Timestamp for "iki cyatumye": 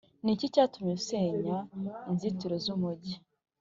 0.35-0.91